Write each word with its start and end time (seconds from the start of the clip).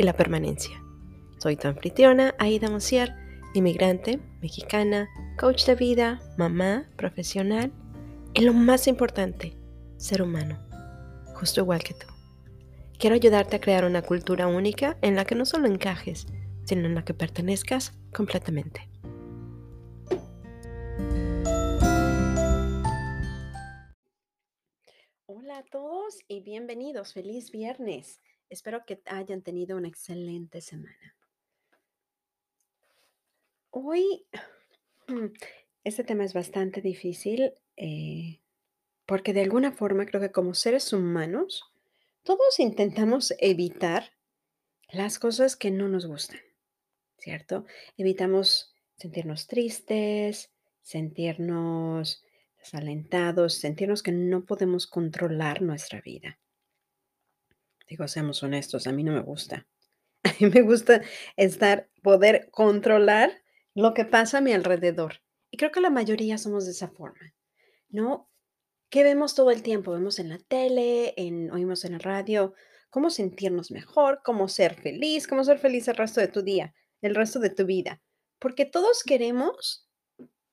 y 0.00 0.02
la 0.02 0.16
permanencia. 0.16 0.82
Soy 1.36 1.56
tu 1.56 1.68
anfitriona, 1.68 2.34
Aida 2.38 2.70
Mosier, 2.70 3.14
inmigrante, 3.52 4.18
mexicana, 4.40 5.10
coach 5.38 5.66
de 5.66 5.74
vida, 5.74 6.22
mamá, 6.38 6.88
profesional 6.96 7.70
y 8.32 8.40
lo 8.40 8.54
más 8.54 8.86
importante, 8.86 9.58
ser 9.98 10.22
humano, 10.22 10.58
justo 11.34 11.60
igual 11.60 11.82
que 11.82 11.92
tú. 11.92 12.06
Quiero 12.98 13.14
ayudarte 13.14 13.56
a 13.56 13.60
crear 13.60 13.84
una 13.84 14.00
cultura 14.00 14.46
única 14.46 14.96
en 15.02 15.16
la 15.16 15.26
que 15.26 15.34
no 15.34 15.44
solo 15.44 15.66
encajes, 15.66 16.26
sino 16.64 16.86
en 16.86 16.94
la 16.94 17.04
que 17.04 17.12
pertenezcas 17.12 17.92
completamente. 18.14 18.88
Hola 25.26 25.58
a 25.58 25.64
todos 25.70 26.20
y 26.26 26.40
bienvenidos. 26.40 27.12
Feliz 27.12 27.50
viernes. 27.50 28.18
Espero 28.50 28.84
que 28.84 29.00
hayan 29.06 29.42
tenido 29.42 29.76
una 29.76 29.86
excelente 29.86 30.60
semana. 30.60 31.16
Hoy, 33.70 34.26
mm, 35.06 35.26
este 35.84 36.02
tema 36.02 36.24
es 36.24 36.34
bastante 36.34 36.80
difícil 36.80 37.54
eh, 37.76 38.40
porque 39.06 39.32
de 39.32 39.42
alguna 39.42 39.70
forma 39.70 40.04
creo 40.04 40.20
que 40.20 40.32
como 40.32 40.54
seres 40.54 40.92
humanos, 40.92 41.62
todos 42.24 42.58
intentamos 42.58 43.32
evitar 43.38 44.10
las 44.88 45.20
cosas 45.20 45.54
que 45.54 45.70
no 45.70 45.88
nos 45.88 46.06
gustan, 46.06 46.40
¿cierto? 47.18 47.64
Evitamos 47.96 48.74
sentirnos 48.96 49.46
tristes, 49.46 50.50
sentirnos 50.82 52.24
desalentados, 52.58 53.54
sentirnos 53.54 54.02
que 54.02 54.12
no 54.12 54.44
podemos 54.44 54.88
controlar 54.88 55.62
nuestra 55.62 56.00
vida. 56.00 56.40
Digo, 57.90 58.06
seamos 58.06 58.40
honestos, 58.44 58.86
a 58.86 58.92
mí 58.92 59.02
no 59.02 59.12
me 59.12 59.20
gusta. 59.20 59.66
A 60.24 60.32
mí 60.38 60.48
me 60.48 60.60
gusta 60.62 61.02
estar, 61.36 61.88
poder 62.02 62.50
controlar 62.50 63.42
lo 63.74 63.94
que 63.94 64.04
pasa 64.04 64.38
a 64.38 64.40
mi 64.42 64.52
alrededor. 64.52 65.22
Y 65.50 65.56
creo 65.56 65.70
que 65.72 65.80
la 65.80 65.88
mayoría 65.88 66.36
somos 66.36 66.66
de 66.66 66.72
esa 66.72 66.88
forma, 66.88 67.34
¿no? 67.88 68.28
¿Qué 68.90 69.02
vemos 69.02 69.34
todo 69.34 69.50
el 69.50 69.62
tiempo? 69.62 69.92
Vemos 69.92 70.18
en 70.18 70.28
la 70.28 70.38
tele, 70.38 71.14
en, 71.16 71.50
oímos 71.50 71.84
en 71.86 71.92
la 71.92 71.98
radio, 71.98 72.52
cómo 72.90 73.08
sentirnos 73.08 73.70
mejor, 73.70 74.20
cómo 74.22 74.48
ser 74.48 74.74
feliz, 74.74 75.26
cómo 75.26 75.42
ser 75.42 75.58
feliz 75.58 75.88
el 75.88 75.96
resto 75.96 76.20
de 76.20 76.28
tu 76.28 76.42
día, 76.42 76.74
el 77.00 77.14
resto 77.14 77.40
de 77.40 77.50
tu 77.50 77.64
vida. 77.64 78.02
Porque 78.38 78.66
todos 78.66 79.02
queremos 79.02 79.88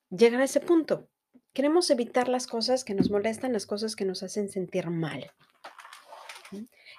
llegar 0.10 0.42
a 0.42 0.46
ese 0.46 0.62
punto. 0.62 1.10
Queremos 1.54 1.90
evitar 1.90 2.30
las 2.30 2.48
cosas 2.48 2.84
que 2.84 2.94
nos 2.94 3.10
molestan, 3.10 3.54
las 3.54 3.66
cosas 3.66 3.96
que 3.96 4.06
nos 4.06 4.24
hacen 4.24 4.50
sentir 4.50 4.90
mal. 4.90 5.32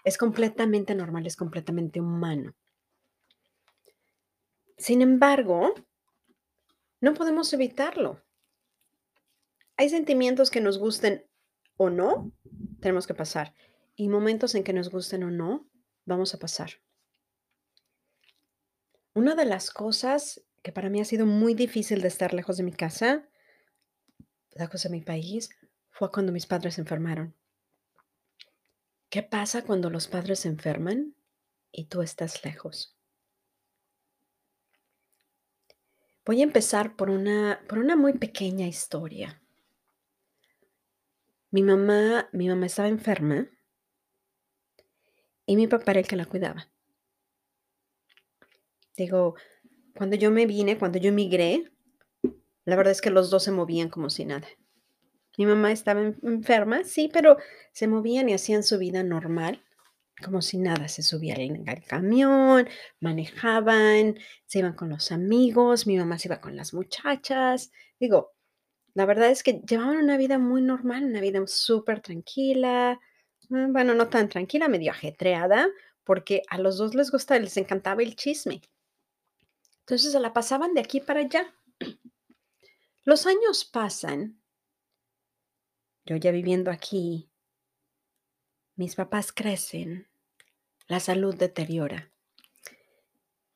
Es 0.04 0.18
completamente 0.18 0.94
normal, 0.94 1.27
es 1.27 1.36
completamente 1.36 2.00
humano. 2.00 2.54
Sin 4.76 5.03
embargo, 5.03 5.75
no 7.00 7.14
podemos 7.14 7.53
evitarlo. 7.53 8.22
Hay 9.76 9.88
sentimientos 9.88 10.50
que 10.50 10.60
nos 10.60 10.78
gusten 10.78 11.25
o 11.76 11.91
no, 11.91 12.32
tenemos 12.81 13.06
que 13.06 13.14
pasar. 13.14 13.54
Y 13.97 14.09
momentos 14.09 14.54
en 14.54 14.64
que 14.64 14.72
nos 14.72 14.91
gusten 14.91 15.25
o 15.25 15.31
no, 15.31 15.69
vamos 16.04 16.34
a 16.34 16.38
pasar. 16.38 16.70
Una 19.15 19.34
de 19.34 19.44
las 19.44 19.70
cosas 19.70 20.44
que 20.62 20.72
para 20.72 20.91
mí 20.91 21.00
ha 21.00 21.04
sido 21.04 21.26
muy 21.26 21.54
difícil 21.54 22.03
de 22.03 22.09
estar 22.09 22.34
lejos 22.34 22.56
de 22.56 22.62
mi 22.62 22.72
casa, 22.72 23.28
lejos 24.50 24.82
de 24.82 24.91
mi 24.91 25.00
país, 25.00 25.50
fue 25.91 26.10
cuando 26.10 26.32
mis 26.32 26.47
padres 26.47 26.75
se 26.75 26.80
enfermaron. 26.80 27.34
¿Qué 29.10 29.22
pasa 29.22 29.64
cuando 29.64 29.88
los 29.88 30.06
padres 30.06 30.41
se 30.41 30.48
enferman 30.48 31.14
y 31.72 31.86
tú 31.86 32.02
estás 32.02 32.44
lejos? 32.44 32.94
Voy 36.26 36.42
a 36.42 36.44
empezar 36.44 36.94
por 36.94 37.08
una, 37.08 37.64
por 37.66 37.78
una 37.78 37.97
muy 37.97 38.12
pequeña 38.12 38.66
historia. 38.66 39.41
Mi 41.50 41.62
mamá, 41.62 42.28
mi 42.32 42.48
mamá 42.48 42.66
estaba 42.66 42.88
enferma 42.88 43.48
y 45.47 45.56
mi 45.56 45.66
papá 45.66 45.92
era 45.92 46.00
el 46.00 46.06
que 46.06 46.16
la 46.16 46.26
cuidaba. 46.26 46.68
Digo, 48.94 49.36
cuando 49.97 50.16
yo 50.16 50.30
me 50.30 50.44
vine, 50.44 50.76
cuando 50.78 50.98
yo 50.98 51.08
emigré, 51.08 51.72
la 52.66 52.76
verdad 52.76 52.92
es 52.92 53.00
que 53.00 53.08
los 53.08 53.30
dos 53.30 53.44
se 53.44 53.52
movían 53.52 53.88
como 53.88 54.10
si 54.10 54.26
nada. 54.26 54.47
Mi 55.38 55.47
mamá 55.47 55.71
estaba 55.71 56.00
enferma, 56.03 56.82
sí, 56.82 57.09
pero 57.12 57.37
se 57.71 57.87
movían 57.87 58.28
y 58.28 58.34
hacían 58.34 58.65
su 58.65 58.76
vida 58.76 59.04
normal, 59.04 59.62
como 60.21 60.43
si 60.43 60.59
nada. 60.59 60.88
Se 60.88 61.03
subían 61.04 61.69
al 61.69 61.84
camión, 61.84 62.69
manejaban, 62.99 64.19
se 64.47 64.59
iban 64.59 64.72
con 64.72 64.88
los 64.88 65.12
amigos, 65.12 65.87
mi 65.87 65.97
mamá 65.97 66.19
se 66.19 66.27
iba 66.27 66.41
con 66.41 66.56
las 66.56 66.75
muchachas. 66.75 67.71
Digo, 68.00 68.34
la 68.94 69.06
verdad 69.06 69.31
es 69.31 69.44
que 69.44 69.62
llevaban 69.65 69.98
una 69.98 70.16
vida 70.16 70.38
muy 70.38 70.60
normal, 70.60 71.04
una 71.04 71.21
vida 71.21 71.41
súper 71.47 72.00
tranquila. 72.00 72.98
Mm, 73.48 73.72
bueno, 73.72 73.94
no 73.94 74.09
tan 74.09 74.28
tranquila, 74.28 74.66
medio 74.66 74.91
ajetreada, 74.91 75.69
porque 76.03 76.43
a 76.50 76.59
los 76.59 76.78
dos 76.78 76.97
les 76.97 77.12
gustaba, 77.12 77.38
les 77.38 77.56
encantaba 77.56 78.03
el 78.03 78.16
chisme. 78.16 78.60
Entonces 79.82 80.10
se 80.10 80.19
la 80.19 80.32
pasaban 80.32 80.75
de 80.75 80.81
aquí 80.81 80.98
para 80.98 81.21
allá. 81.21 81.54
Los 83.04 83.25
años 83.27 83.65
pasan 83.65 84.38
yo 86.08 86.16
ya 86.16 86.30
viviendo 86.30 86.70
aquí, 86.70 87.28
mis 88.76 88.94
papás 88.94 89.30
crecen, 89.30 90.08
la 90.86 91.00
salud 91.00 91.34
deteriora. 91.34 92.10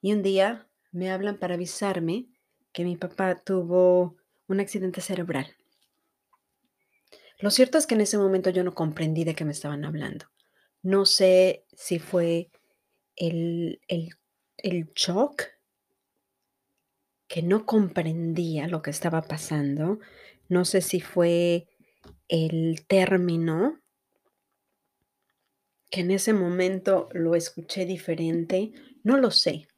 Y 0.03 0.13
un 0.13 0.23
día 0.23 0.69
me 0.91 1.11
hablan 1.11 1.39
para 1.39 1.55
avisarme 1.55 2.27
que 2.73 2.85
mi 2.85 2.97
papá 2.97 3.43
tuvo 3.43 4.19
un 4.49 4.61
accidente 4.61 5.01
cerebral. 5.01 5.57
Lo 7.39 7.51
cierto 7.51 7.79
es 7.79 7.87
que 7.87 7.95
en 7.95 8.03
ese 8.03 8.19
momento 8.19 8.51
yo 8.51 8.65
no 8.65 8.75
comprendí 8.75 9.25
de 9.25 9.35
qué 9.35 9.47
me 9.47 9.53
estaban 9.53 9.87
hablando. 9.87 10.27
No 10.83 11.07
sé 11.07 11.65
si 11.73 11.99
fue 11.99 12.51
el, 13.17 13.81
el, 13.89 14.11
el 14.59 14.93
shock, 14.95 15.45
que 17.29 17.43
no 17.43 17.65
comprendía 17.65 18.69
lo 18.69 18.83
que 18.83 18.91
estaba 18.91 19.23
pasando. 19.23 20.01
No 20.51 20.67
sé 20.67 20.83
si 20.83 21.01
fue 21.01 21.67
el 22.29 22.87
término, 22.87 23.81
que 25.91 26.01
en 26.01 26.11
ese 26.11 26.33
momento 26.33 27.09
lo 27.13 27.35
escuché 27.35 27.85
diferente, 27.85 28.73
no 29.05 29.19
lo 29.19 29.31
sé. 29.31 29.69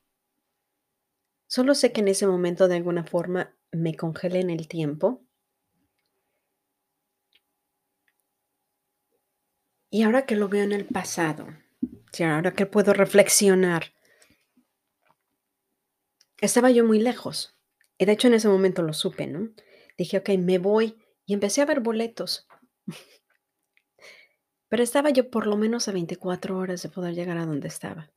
Solo 1.47 1.75
sé 1.75 1.93
que 1.93 2.01
en 2.01 2.09
ese 2.09 2.27
momento 2.27 2.69
de 2.69 2.77
alguna 2.77 3.05
forma 3.05 3.57
me 3.73 3.97
congelé 3.97 4.41
en 4.41 4.51
el 4.51 4.69
tiempo. 4.69 5.25
Y 9.91 10.03
ahora 10.03 10.27
que 10.27 10.37
lo 10.37 10.49
veo 10.49 10.65
en 10.65 10.73
el 10.73 10.87
pasado, 10.87 11.47
ahora 12.23 12.53
que 12.53 12.67
puedo 12.67 12.93
reflexionar, 12.93 13.93
estaba 16.41 16.71
yo 16.71 16.85
muy 16.85 17.01
lejos. 17.01 17.59
Y 17.99 18.05
de 18.05 18.13
hecho 18.13 18.29
en 18.29 18.35
ese 18.35 18.49
momento 18.49 18.83
lo 18.83 18.93
supe, 18.93 19.27
¿no? 19.27 19.51
Dije, 19.97 20.19
ok, 20.19 20.31
me 20.39 20.59
voy 20.59 21.04
y 21.27 21.35
empecé 21.35 21.63
a 21.63 21.67
ver 21.67 21.81
boletos. 21.81 22.47
Pero 24.69 24.83
estaba 24.83 25.11
yo 25.11 25.31
por 25.31 25.47
lo 25.47 25.57
menos 25.57 25.89
a 25.89 25.93
24 25.93 26.59
horas 26.59 26.83
de 26.83 26.89
poder 26.89 27.15
llegar 27.15 27.39
a 27.39 27.47
donde 27.47 27.69
estaba. 27.69 28.11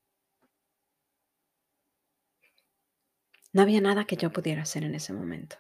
No 3.54 3.62
había 3.62 3.81
nada 3.81 4.06
que 4.06 4.18
yo 4.18 4.31
pudiera 4.31 4.63
hacer 4.63 4.83
en 4.83 4.95
ese 4.95 5.13
momento. 5.13 5.57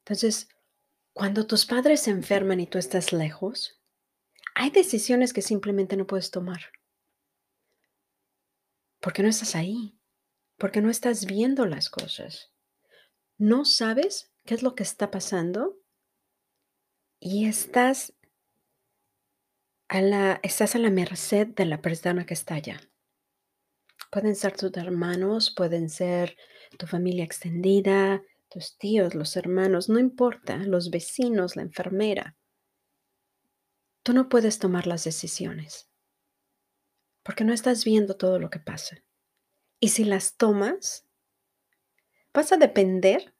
Entonces, 0.00 0.48
cuando 1.12 1.46
tus 1.46 1.66
padres 1.66 2.02
se 2.02 2.10
enferman 2.10 2.60
y 2.60 2.66
tú 2.66 2.78
estás 2.78 3.12
lejos, 3.12 3.82
hay 4.54 4.70
decisiones 4.70 5.32
que 5.32 5.42
simplemente 5.42 5.96
no 5.96 6.06
puedes 6.06 6.30
tomar. 6.30 6.60
Porque 9.00 9.22
no 9.22 9.28
estás 9.28 9.54
ahí, 9.54 9.98
porque 10.56 10.80
no 10.80 10.90
estás 10.90 11.26
viendo 11.26 11.66
las 11.66 11.90
cosas. 11.90 12.52
No 13.36 13.64
sabes 13.64 14.32
qué 14.46 14.54
es 14.54 14.62
lo 14.62 14.74
que 14.74 14.82
está 14.82 15.10
pasando 15.10 15.76
y 17.20 17.46
estás 17.46 18.14
a 19.88 20.00
la, 20.00 20.40
estás 20.42 20.74
a 20.74 20.78
la 20.78 20.90
merced 20.90 21.48
de 21.48 21.66
la 21.66 21.80
persona 21.82 22.24
que 22.24 22.34
está 22.34 22.54
allá. 22.54 22.80
Pueden 24.10 24.34
ser 24.34 24.56
tus 24.56 24.76
hermanos, 24.76 25.52
pueden 25.54 25.90
ser 25.90 26.36
tu 26.78 26.86
familia 26.86 27.24
extendida, 27.24 28.22
tus 28.48 28.78
tíos, 28.78 29.14
los 29.14 29.36
hermanos, 29.36 29.88
no 29.88 29.98
importa, 29.98 30.58
los 30.58 30.90
vecinos, 30.90 31.56
la 31.56 31.62
enfermera. 31.62 32.36
Tú 34.02 34.12
no 34.12 34.28
puedes 34.28 34.58
tomar 34.58 34.86
las 34.86 35.04
decisiones 35.04 35.88
porque 37.26 37.42
no 37.42 37.52
estás 37.52 37.84
viendo 37.84 38.16
todo 38.16 38.38
lo 38.38 38.50
que 38.50 38.60
pasa. 38.60 39.02
Y 39.80 39.88
si 39.88 40.04
las 40.04 40.36
tomas, 40.36 41.08
vas 42.32 42.52
a 42.52 42.56
depender 42.56 43.35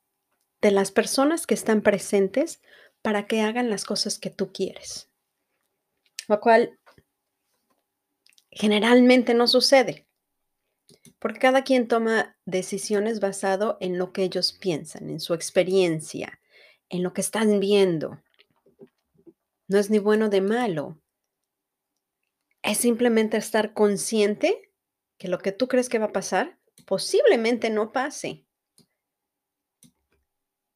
de 0.66 0.72
las 0.72 0.90
personas 0.90 1.46
que 1.46 1.54
están 1.54 1.80
presentes 1.80 2.60
para 3.00 3.28
que 3.28 3.40
hagan 3.40 3.70
las 3.70 3.84
cosas 3.84 4.18
que 4.18 4.30
tú 4.30 4.52
quieres. 4.52 5.08
Lo 6.26 6.40
cual 6.40 6.80
generalmente 8.50 9.32
no 9.32 9.46
sucede. 9.46 10.08
Porque 11.20 11.38
cada 11.38 11.62
quien 11.62 11.86
toma 11.86 12.36
decisiones 12.46 13.20
basado 13.20 13.78
en 13.80 13.96
lo 13.96 14.12
que 14.12 14.24
ellos 14.24 14.54
piensan, 14.54 15.08
en 15.08 15.20
su 15.20 15.34
experiencia, 15.34 16.40
en 16.88 17.04
lo 17.04 17.12
que 17.12 17.20
están 17.20 17.60
viendo. 17.60 18.20
No 19.68 19.78
es 19.78 19.88
ni 19.88 20.00
bueno 20.00 20.26
ni 20.26 20.40
malo. 20.40 21.00
Es 22.62 22.78
simplemente 22.78 23.36
estar 23.36 23.72
consciente 23.72 24.72
que 25.16 25.28
lo 25.28 25.38
que 25.38 25.52
tú 25.52 25.68
crees 25.68 25.88
que 25.88 26.00
va 26.00 26.06
a 26.06 26.12
pasar 26.12 26.58
posiblemente 26.86 27.70
no 27.70 27.92
pase. 27.92 28.45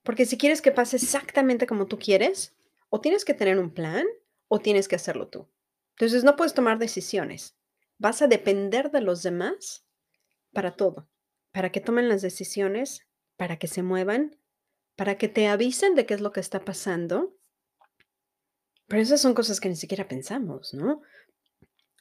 Porque 0.03 0.27
si 0.27 0.39
quieres 0.39 0.63
que 0.63 0.73
pase 0.73 0.97
exactamente 0.97 1.67
como 1.67 1.87
tú 1.87 1.99
quieres, 1.99 2.55
o 2.89 3.01
tienes 3.01 3.25
que 3.25 3.35
tener 3.35 3.59
un 3.59 3.71
plan 3.71 4.07
o 4.49 4.59
tienes 4.59 4.89
que 4.89 4.97
hacerlo 4.97 5.29
tú. 5.29 5.49
Entonces 5.93 6.25
no 6.25 6.37
puedes 6.37 6.55
tomar 6.55 6.79
decisiones. 6.79 7.57
Vas 7.99 8.23
a 8.23 8.27
depender 8.27 8.91
de 8.91 9.01
los 9.01 9.23
demás 9.23 9.87
para 10.53 10.73
todo, 10.73 11.09
para 11.53 11.71
que 11.71 11.81
tomen 11.81 12.09
las 12.09 12.23
decisiones, 12.23 13.07
para 13.37 13.59
que 13.59 13.69
se 13.69 13.83
muevan, 13.83 14.37
para 14.97 15.17
que 15.17 15.29
te 15.29 15.47
avisen 15.47 15.95
de 15.95 16.07
qué 16.07 16.15
es 16.15 16.21
lo 16.21 16.33
que 16.33 16.41
está 16.41 16.65
pasando. 16.65 17.37
Pero 18.89 19.03
esas 19.03 19.21
son 19.21 19.35
cosas 19.35 19.61
que 19.61 19.69
ni 19.69 19.77
siquiera 19.77 20.09
pensamos, 20.09 20.75
¿no? 20.75 21.03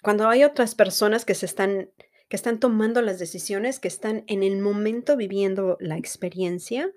Cuando 0.01 0.27
hay 0.27 0.43
otras 0.43 0.73
personas 0.75 1.25
que 1.25 1.35
se 1.35 1.45
están 1.45 1.91
que 2.29 2.35
están 2.35 2.59
tomando 2.59 3.01
las 3.01 3.17
decisiones, 3.17 3.79
que 3.79 3.87
están 3.87 4.23
en 4.27 4.43
el 4.43 4.59
momento 4.59 5.17
viviendo 5.17 5.77
la 5.79 5.97
experiencia, 5.97 6.91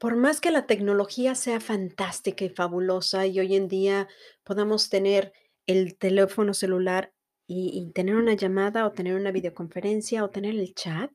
por 0.00 0.16
más 0.16 0.40
que 0.40 0.50
la 0.50 0.66
tecnología 0.66 1.34
sea 1.34 1.60
fantástica 1.60 2.46
y 2.46 2.48
fabulosa 2.48 3.26
y 3.26 3.38
hoy 3.38 3.54
en 3.54 3.68
día 3.68 4.08
podamos 4.44 4.88
tener 4.88 5.34
el 5.66 5.98
teléfono 5.98 6.54
celular 6.54 7.12
y, 7.46 7.90
tener 7.92 8.14
una 8.14 8.32
llamada 8.32 8.86
o 8.86 8.92
tener 8.92 9.14
una 9.14 9.30
videoconferencia 9.30 10.24
o 10.24 10.30
tener 10.30 10.54
el 10.54 10.72
chat, 10.74 11.10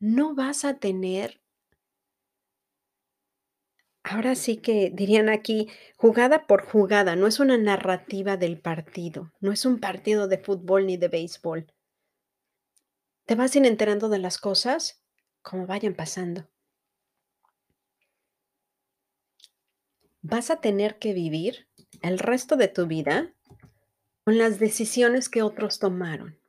no 0.00 0.34
vas 0.34 0.64
a 0.64 0.78
tener, 0.78 1.42
ahora 4.02 4.34
sí 4.34 4.56
que 4.56 4.90
dirían 4.92 5.28
aquí, 5.28 5.68
jugada 5.96 6.46
por 6.48 6.64
jugada, 6.64 7.14
no 7.14 7.28
es 7.28 7.38
una 7.38 7.56
narrativa 7.56 8.36
del 8.36 8.58
partido, 8.58 9.30
no 9.40 9.52
es 9.52 9.64
un 9.64 9.78
partido 9.78 10.26
de 10.26 10.38
fútbol 10.38 10.86
ni 10.86 10.96
de 10.96 11.08
béisbol. 11.08 11.72
Te 13.26 13.34
vas 13.36 13.54
a 13.54 13.58
ir 13.58 13.66
enterando 13.66 14.08
de 14.08 14.18
las 14.18 14.38
cosas 14.38 15.04
como 15.42 15.66
vayan 15.66 15.94
pasando. 15.94 16.48
Vas 20.26 20.50
a 20.50 20.56
tener 20.56 20.98
que 20.98 21.12
vivir 21.12 21.68
el 22.00 22.18
resto 22.18 22.56
de 22.56 22.68
tu 22.68 22.86
vida 22.86 23.34
con 24.24 24.38
las 24.38 24.58
decisiones 24.58 25.28
que 25.28 25.42
otros 25.42 25.78
tomaron, 25.78 26.40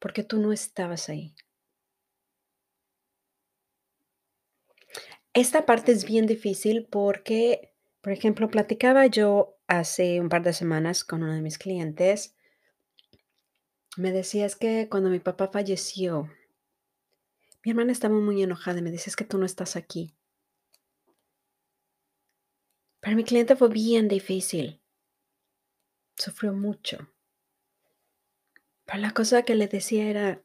porque 0.00 0.24
tú 0.24 0.40
no 0.40 0.52
estabas 0.52 1.08
ahí. 1.08 1.36
Esta 5.32 5.64
parte 5.64 5.92
es 5.92 6.04
bien 6.04 6.26
difícil 6.26 6.88
porque, 6.90 7.72
por 8.00 8.12
ejemplo, 8.12 8.48
platicaba 8.48 9.06
yo 9.06 9.56
hace 9.68 10.20
un 10.20 10.28
par 10.28 10.42
de 10.42 10.54
semanas 10.54 11.04
con 11.04 11.22
uno 11.22 11.34
de 11.34 11.40
mis 11.40 11.56
clientes. 11.56 12.34
Me 13.96 14.10
decía, 14.10 14.48
que 14.58 14.88
cuando 14.90 15.08
mi 15.08 15.20
papá 15.20 15.50
falleció, 15.52 16.28
mi 17.64 17.70
hermana 17.70 17.92
estaba 17.92 18.16
muy 18.16 18.42
enojada 18.42 18.80
y 18.80 18.82
me 18.82 18.90
decía, 18.90 19.10
es 19.12 19.16
que 19.16 19.24
tú 19.24 19.38
no 19.38 19.46
estás 19.46 19.76
aquí. 19.76 20.16
Para 23.04 23.16
mi 23.16 23.24
cliente 23.24 23.54
fue 23.54 23.68
bien 23.68 24.08
difícil. 24.08 24.80
Sufrió 26.16 26.54
mucho. 26.54 27.10
Pero 28.86 28.98
la 28.98 29.10
cosa 29.10 29.42
que 29.42 29.54
le 29.54 29.68
decía 29.68 30.08
era, 30.08 30.42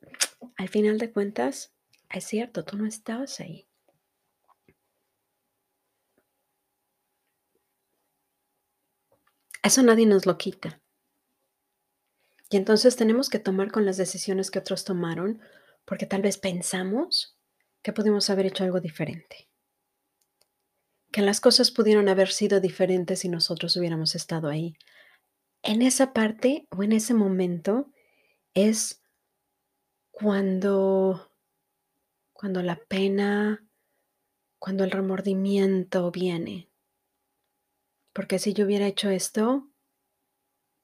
al 0.57 0.67
final 0.67 0.97
de 0.97 1.09
cuentas, 1.09 1.73
es 2.09 2.25
cierto, 2.25 2.65
tú 2.65 2.75
no 2.75 2.85
estabas 2.85 3.39
ahí. 3.39 3.65
Eso 9.63 9.81
nadie 9.81 10.05
nos 10.05 10.25
lo 10.25 10.38
quita. 10.38 10.81
Y 12.50 12.57
entonces 12.57 12.97
tenemos 12.97 13.29
que 13.29 13.39
tomar 13.39 13.71
con 13.71 13.85
las 13.85 13.95
decisiones 13.95 14.51
que 14.51 14.59
otros 14.59 14.83
tomaron 14.83 15.39
porque 15.85 16.05
tal 16.05 16.21
vez 16.21 16.38
pensamos 16.38 17.38
que 17.81 17.94
pudimos 17.94 18.29
haber 18.29 18.47
hecho 18.47 18.65
algo 18.65 18.81
diferente. 18.81 19.49
Que 21.11 21.21
las 21.21 21.41
cosas 21.41 21.71
pudieron 21.71 22.09
haber 22.09 22.29
sido 22.29 22.59
diferentes 22.59 23.19
si 23.19 23.29
nosotros 23.29 23.75
hubiéramos 23.77 24.15
estado 24.15 24.50
ahí. 24.50 24.75
En 25.63 25.81
esa 25.81 26.13
parte 26.13 26.67
o 26.69 26.83
en 26.83 26.91
ese 26.91 27.13
momento 27.13 27.91
es 28.53 29.01
cuando 30.11 31.31
cuando 32.33 32.63
la 32.63 32.77
pena, 32.77 33.65
cuando 34.59 34.85
el 34.85 34.91
remordimiento 34.91 36.09
viene 36.09 36.69
porque 38.19 38.38
si 38.38 38.53
yo 38.53 38.65
hubiera 38.65 38.85
hecho 38.85 39.09
esto, 39.09 39.69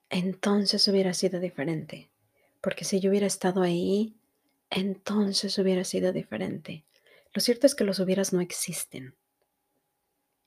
entonces 0.10 0.88
hubiera 0.88 1.14
sido 1.14 1.40
diferente. 1.42 2.10
Porque 2.62 2.86
si 2.86 3.02
yo 3.02 3.10
hubiera 3.10 3.28
estado 3.28 3.62
ahí, 3.62 4.16
entonces 4.70 5.58
hubiera 5.58 5.84
sido 5.84 6.14
diferente. 6.14 6.86
Lo 7.34 7.42
cierto 7.42 7.68
es 7.68 7.76
que 7.76 7.84
los 7.84 8.00
hubieras 8.00 8.32
no 8.32 8.40
existen. 8.40 9.16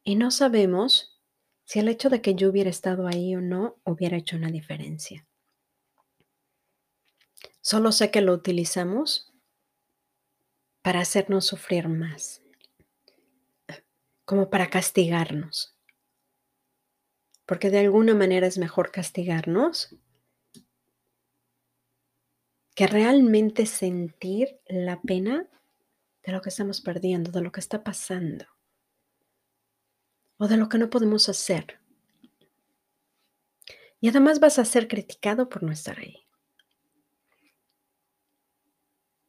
Y 0.09 0.15
no 0.15 0.31
sabemos 0.31 1.21
si 1.67 1.81
el 1.81 1.89
hecho 1.89 2.09
de 2.09 2.23
que 2.23 2.35
yo 2.35 2.49
hubiera 2.49 2.71
estado 2.71 3.07
ahí 3.07 3.37
o 3.37 3.43
no 3.43 3.77
hubiera 3.85 4.17
hecho 4.17 4.39
una 4.39 4.51
diferencia. 4.51 5.27
Solo 7.61 7.93
sé 7.93 8.11
que 8.11 8.23
lo 8.23 8.33
utilizamos 8.33 9.31
para 10.81 11.01
hacernos 11.01 11.45
sufrir 11.45 11.91
más, 11.91 12.41
como 14.25 14.49
para 14.49 14.71
castigarnos 14.71 15.77
porque 17.45 17.69
de 17.69 17.81
alguna 17.81 18.15
manera 18.15 18.47
es 18.47 18.57
mejor 18.57 18.91
castigarnos 18.91 19.95
que 22.75 22.87
realmente 22.87 23.67
sentir 23.67 24.59
la 24.69 25.03
pena 25.03 25.47
de 26.23 26.33
lo 26.33 26.41
que 26.41 26.49
estamos 26.49 26.81
perdiendo, 26.81 27.31
de 27.31 27.43
lo 27.43 27.53
que 27.53 27.61
está 27.61 27.85
pasando 27.85 28.47
o 30.39 30.49
de 30.49 30.57
lo 30.57 30.69
que 30.69 30.79
no 30.79 30.91
podemos 30.91 31.29
hacer. 31.29 31.79
Y 34.01 34.09
además 34.09 34.41
vas 34.41 34.59
a 34.59 34.65
ser 34.65 34.89
criticado 34.89 35.49
por 35.49 35.63
no 35.63 35.73
estar 35.73 35.99
ahí. 35.99 36.25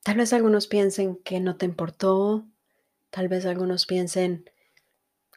Tal 0.04 0.18
vez 0.18 0.32
algunos 0.32 0.68
piensen 0.68 1.18
que 1.18 1.40
no 1.40 1.58
te 1.58 1.66
importó, 1.66 2.48
tal 3.10 3.28
vez 3.28 3.46
algunos 3.46 3.86
piensen, 3.86 4.50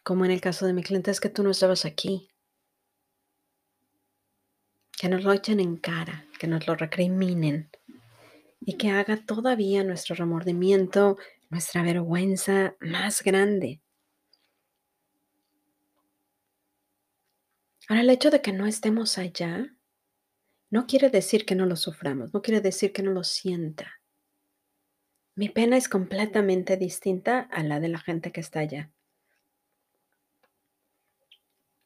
como 0.05 0.25
en 0.25 0.31
el 0.31 0.41
caso 0.41 0.67
de 0.67 0.73
mi 0.73 0.83
cliente, 0.83 1.11
es 1.11 1.21
que 1.21 1.29
tú 1.29 1.43
no 1.43 1.51
estabas 1.51 1.85
aquí 1.85 2.33
que 5.03 5.09
nos 5.09 5.25
lo 5.25 5.33
echen 5.33 5.59
en 5.59 5.79
cara, 5.79 6.27
que 6.39 6.47
nos 6.47 6.65
lo 6.69 6.77
recriminen 6.77 7.69
y 8.61 8.77
que 8.77 8.91
haga 8.91 9.17
todavía 9.17 9.83
nuestro 9.83 10.15
remordimiento, 10.15 11.19
nuestra 11.51 11.83
vergüenza 11.83 12.77
más 12.79 13.25
grande. 13.25 13.81
Ahora, 17.93 18.01
el 18.01 18.09
hecho 18.09 18.31
de 18.31 18.41
que 18.41 18.55
no 18.55 18.67
estemos 18.67 19.19
allá 19.19 19.67
no 20.71 20.87
quiere 20.87 21.11
decir 21.11 21.45
que 21.45 21.55
no 21.55 21.67
lo 21.67 21.77
suframos, 21.77 22.33
no 22.33 22.41
quiere 22.41 22.63
decir 22.63 22.91
que 22.91 23.03
no 23.03 23.11
lo 23.11 23.23
sienta. 23.23 24.01
Mi 25.35 25.51
pena 25.51 25.77
es 25.77 25.91
completamente 25.91 26.79
distinta 26.79 27.41
a 27.53 27.63
la 27.63 27.81
de 27.81 27.89
la 27.89 27.99
gente 27.99 28.33
que 28.33 28.41
está 28.41 28.61
allá. 28.61 28.91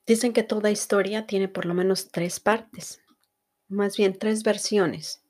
Dicen 0.06 0.32
que 0.32 0.44
toda 0.44 0.70
historia 0.70 1.26
tiene 1.26 1.48
por 1.48 1.66
lo 1.66 1.74
menos 1.74 2.12
tres 2.12 2.38
partes 2.38 3.02
más 3.66 3.96
bien 3.96 4.16
tres 4.16 4.44
versiones. 4.44 5.24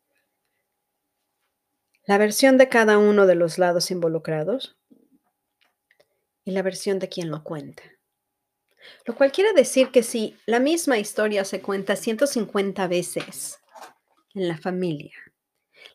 La 2.04 2.18
versión 2.18 2.59
de 2.59 2.68
cada 2.68 2.99
uno 2.99 3.25
de 3.25 3.35
los 3.35 3.56
lados 3.56 3.90
involucrados 3.90 4.76
y 6.45 6.50
la 6.50 6.61
versión 6.61 6.99
de 6.99 7.09
quien 7.09 7.30
lo 7.30 7.42
cuenta. 7.45 7.96
Lo 9.05 9.14
cual 9.14 9.33
quiere 9.33 9.52
decir 9.52 9.90
que 9.90 10.02
si 10.02 10.37
la 10.47 10.61
misma 10.61 10.99
historia 10.99 11.45
se 11.45 11.61
cuenta 11.61 11.97
150 11.97 12.87
veces, 12.88 13.59
en 14.37 14.49
la 14.49 14.59
familia. 14.59 15.16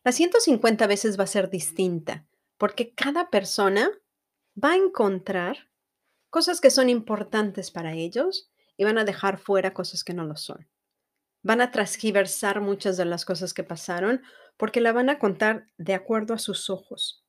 Las 0.03 0.15
150 0.15 0.87
veces 0.87 1.17
va 1.17 1.23
a 1.23 1.27
ser 1.27 1.49
distinta, 1.49 2.25
porque 2.57 2.93
cada 2.93 3.29
persona 3.29 3.89
va 4.61 4.71
a 4.71 4.77
encontrar 4.77 5.69
cosas 6.29 6.59
que 6.59 6.71
son 6.71 6.89
importantes 6.89 7.71
para 7.71 7.93
ellos 7.93 8.51
y 8.77 8.83
van 8.83 8.97
a 8.97 9.05
dejar 9.05 9.37
fuera 9.37 9.73
cosas 9.73 10.03
que 10.03 10.13
no 10.13 10.25
lo 10.25 10.35
son. 10.35 10.67
Van 11.43 11.61
a 11.61 11.71
transgiversar 11.71 12.61
muchas 12.61 12.97
de 12.97 13.05
las 13.05 13.25
cosas 13.25 13.53
que 13.53 13.63
pasaron 13.63 14.23
porque 14.57 14.81
la 14.81 14.91
van 14.91 15.09
a 15.09 15.19
contar 15.19 15.67
de 15.77 15.93
acuerdo 15.93 16.33
a 16.33 16.39
sus 16.39 16.69
ojos. 16.69 17.20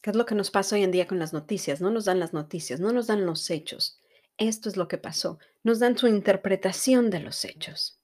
¿Qué 0.00 0.10
es 0.10 0.16
lo 0.16 0.26
que 0.26 0.34
nos 0.34 0.50
pasa 0.50 0.76
hoy 0.76 0.84
en 0.84 0.92
día 0.92 1.08
con 1.08 1.18
las 1.18 1.32
noticias? 1.32 1.80
No 1.80 1.90
nos 1.90 2.04
dan 2.04 2.20
las 2.20 2.32
noticias, 2.32 2.78
no 2.78 2.92
nos 2.92 3.08
dan 3.08 3.26
los 3.26 3.50
hechos. 3.50 4.00
Esto 4.36 4.68
es 4.68 4.76
lo 4.76 4.86
que 4.86 4.98
pasó. 4.98 5.38
Nos 5.64 5.80
dan 5.80 5.98
su 5.98 6.06
interpretación 6.06 7.10
de 7.10 7.20
los 7.20 7.44
hechos. 7.44 8.00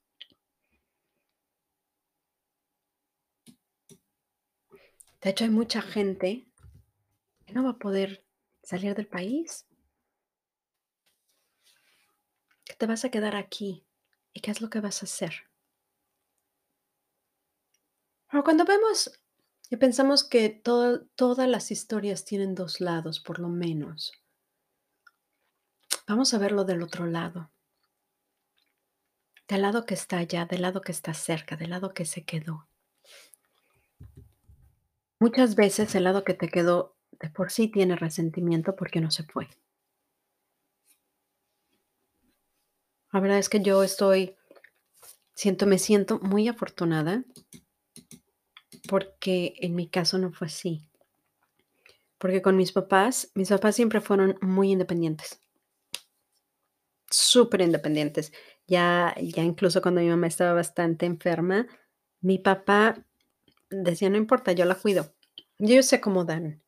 De 5.21 5.31
hecho, 5.31 5.45
hay 5.45 5.51
mucha 5.51 5.81
gente 5.81 6.47
que 7.47 7.55
no 7.55 7.63
va 7.63 7.71
a 7.71 7.79
poder 7.79 8.25
salir 8.63 8.95
del 8.95 9.07
país. 9.07 9.67
Que 12.65 12.75
te 12.75 12.87
vas 12.87 13.05
a 13.05 13.11
quedar 13.11 13.37
aquí. 13.37 13.87
¿Y 14.33 14.41
qué 14.41 14.51
es 14.51 14.61
lo 14.61 14.69
que 14.69 14.81
vas 14.81 15.03
a 15.03 15.07
hacer? 15.07 15.33
Pero 18.29 18.43
cuando 18.43 18.65
vemos 18.65 19.24
y 19.71 19.77
pensamos 19.77 20.25
que 20.25 20.51
todas 20.51 21.49
las 21.49 21.71
historias 21.71 22.25
tienen 22.25 22.55
dos 22.55 22.81
lados, 22.81 23.21
por 23.21 23.39
lo 23.39 23.49
menos, 23.49 24.13
vamos 26.07 26.35
a 26.35 26.39
verlo 26.39 26.65
del 26.65 26.83
otro 26.83 27.07
lado. 27.07 27.51
Del 29.49 29.63
lado 29.63 29.85
que 29.85 29.95
está 29.95 30.19
allá, 30.19 30.47
del 30.47 30.63
lado 30.63 30.81
que 30.81 30.93
está 30.93 31.13
cerca, 31.13 31.57
del 31.57 31.71
lado 31.71 31.93
que 31.93 32.05
se 32.05 32.25
quedó. 32.25 32.67
Muchas 35.19 35.55
veces 35.55 35.95
el 35.95 36.05
lado 36.05 36.25
que 36.25 36.35
te 36.35 36.49
quedó 36.49 36.97
de 37.21 37.31
por 37.31 37.51
sí 37.51 37.69
tiene 37.69 37.97
resentimiento 37.97 38.77
porque 38.77 39.01
no 39.01 39.11
se 39.11 39.25
fue. 39.25 39.49
La 43.13 43.21
verdad 43.21 43.39
es 43.39 43.49
que 43.49 43.63
yo 43.63 43.83
estoy, 43.83 44.37
siento, 45.35 45.67
me 45.67 45.79
siento 45.79 46.19
muy 46.19 46.49
afortunada 46.49 47.25
porque 48.89 49.55
en 49.59 49.75
mi 49.75 49.89
caso 49.89 50.19
no 50.19 50.33
fue 50.33 50.49
así. 50.49 50.85
Porque 52.19 52.43
con 52.43 52.57
mis 52.57 52.73
papás, 52.73 53.31
mis 53.35 53.49
papás 53.49 53.77
siempre 53.77 54.01
fueron 54.01 54.39
muy 54.41 54.73
independientes. 54.73 55.41
Súper 57.11 57.63
independientes. 57.63 58.33
Ya, 58.67 59.15
ya 59.21 59.43
incluso 59.43 59.83
cuando 59.83 60.01
mi 60.01 60.09
mamá 60.09 60.27
estaba 60.27 60.53
bastante 60.55 61.07
enferma, 61.07 61.67
mi 62.21 62.39
papá 62.39 63.05
decía, 63.71 64.11
no 64.11 64.17
importa, 64.17 64.53
yo 64.53 64.65
la 64.65 64.75
cuido. 64.75 65.15
Ellos 65.59 65.87
se 65.87 65.97
acomodaron. 65.97 66.63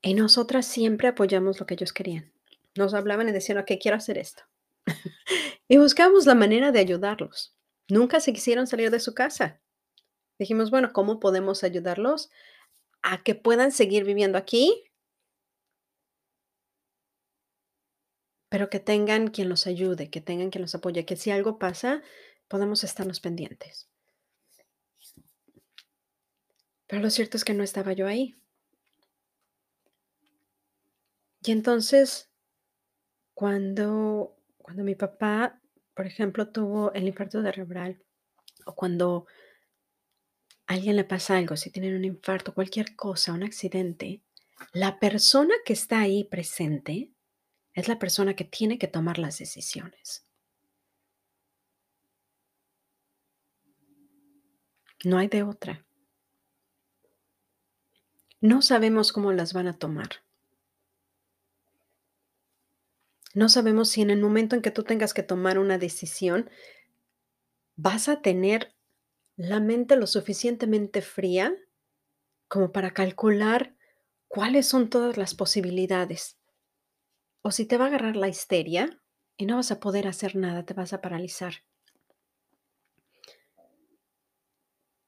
Y 0.00 0.14
nosotras 0.14 0.66
siempre 0.66 1.08
apoyamos 1.08 1.60
lo 1.60 1.66
que 1.66 1.74
ellos 1.74 1.92
querían. 1.92 2.32
Nos 2.74 2.94
hablaban 2.94 3.28
y 3.28 3.32
decían, 3.32 3.58
ok, 3.58 3.72
quiero 3.80 3.96
hacer 3.96 4.18
esto. 4.18 4.42
y 5.68 5.76
buscábamos 5.76 6.26
la 6.26 6.34
manera 6.34 6.72
de 6.72 6.80
ayudarlos. 6.80 7.54
Nunca 7.88 8.20
se 8.20 8.32
quisieron 8.32 8.66
salir 8.66 8.90
de 8.90 9.00
su 9.00 9.14
casa. 9.14 9.60
Dijimos, 10.42 10.72
bueno, 10.72 10.92
¿cómo 10.92 11.20
podemos 11.20 11.62
ayudarlos 11.62 12.28
a 13.00 13.22
que 13.22 13.36
puedan 13.36 13.70
seguir 13.70 14.02
viviendo 14.04 14.36
aquí? 14.36 14.90
Pero 18.48 18.68
que 18.68 18.80
tengan 18.80 19.28
quien 19.28 19.48
los 19.48 19.68
ayude, 19.68 20.10
que 20.10 20.20
tengan 20.20 20.50
quien 20.50 20.62
los 20.62 20.74
apoye, 20.74 21.06
que 21.06 21.14
si 21.14 21.30
algo 21.30 21.60
pasa, 21.60 22.02
podemos 22.48 22.82
estarnos 22.82 23.20
pendientes. 23.20 23.88
Pero 26.88 27.02
lo 27.02 27.10
cierto 27.10 27.36
es 27.36 27.44
que 27.44 27.54
no 27.54 27.62
estaba 27.62 27.92
yo 27.92 28.08
ahí. 28.08 28.34
Y 31.44 31.52
entonces, 31.52 32.32
cuando, 33.32 34.36
cuando 34.58 34.82
mi 34.82 34.96
papá, 34.96 35.60
por 35.94 36.04
ejemplo, 36.04 36.48
tuvo 36.48 36.92
el 36.94 37.06
infarto 37.06 37.40
cerebral, 37.42 38.02
o 38.66 38.74
cuando 38.74 39.26
alguien 40.72 40.96
le 40.96 41.04
pasa 41.04 41.36
algo, 41.36 41.56
si 41.56 41.70
tienen 41.70 41.94
un 41.94 42.04
infarto, 42.04 42.54
cualquier 42.54 42.94
cosa, 42.96 43.32
un 43.32 43.42
accidente, 43.42 44.22
la 44.72 44.98
persona 44.98 45.54
que 45.64 45.72
está 45.72 46.00
ahí 46.00 46.24
presente 46.24 47.10
es 47.74 47.88
la 47.88 47.98
persona 47.98 48.34
que 48.34 48.44
tiene 48.44 48.78
que 48.78 48.88
tomar 48.88 49.18
las 49.18 49.38
decisiones. 49.38 50.24
No 55.04 55.18
hay 55.18 55.28
de 55.28 55.42
otra. 55.42 55.84
No 58.40 58.62
sabemos 58.62 59.12
cómo 59.12 59.32
las 59.32 59.52
van 59.52 59.66
a 59.66 59.78
tomar. 59.78 60.22
No 63.34 63.48
sabemos 63.48 63.88
si 63.88 64.02
en 64.02 64.10
el 64.10 64.20
momento 64.20 64.54
en 64.54 64.62
que 64.62 64.70
tú 64.70 64.84
tengas 64.84 65.14
que 65.14 65.22
tomar 65.22 65.58
una 65.58 65.78
decisión, 65.78 66.50
vas 67.76 68.08
a 68.08 68.20
tener 68.20 68.74
la 69.36 69.60
mente 69.60 69.96
lo 69.96 70.06
suficientemente 70.06 71.02
fría 71.02 71.54
como 72.48 72.72
para 72.72 72.92
calcular 72.92 73.74
cuáles 74.28 74.66
son 74.66 74.90
todas 74.90 75.16
las 75.16 75.34
posibilidades. 75.34 76.38
O 77.42 77.50
si 77.50 77.66
te 77.66 77.78
va 77.78 77.84
a 77.84 77.88
agarrar 77.88 78.16
la 78.16 78.28
histeria 78.28 79.00
y 79.36 79.46
no 79.46 79.56
vas 79.56 79.70
a 79.70 79.80
poder 79.80 80.06
hacer 80.06 80.36
nada, 80.36 80.64
te 80.64 80.74
vas 80.74 80.92
a 80.92 81.00
paralizar. 81.00 81.54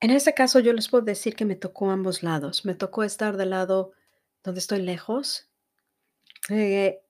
En 0.00 0.10
ese 0.10 0.34
caso 0.34 0.58
yo 0.60 0.72
les 0.72 0.88
puedo 0.88 1.04
decir 1.04 1.36
que 1.36 1.44
me 1.44 1.56
tocó 1.56 1.90
ambos 1.90 2.22
lados. 2.22 2.64
Me 2.64 2.74
tocó 2.74 3.04
estar 3.04 3.36
del 3.36 3.50
lado 3.50 3.92
donde 4.42 4.60
estoy 4.60 4.82
lejos. 4.82 5.48
Eh, 6.50 7.00